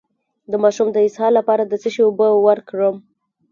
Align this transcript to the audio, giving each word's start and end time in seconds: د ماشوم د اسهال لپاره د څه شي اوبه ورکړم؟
د 0.51 0.53
ماشوم 0.63 0.87
د 0.91 0.97
اسهال 1.07 1.33
لپاره 1.39 1.63
د 1.65 1.73
څه 1.81 1.89
شي 1.93 2.01
اوبه 2.05 2.27
ورکړم؟ 2.47 2.95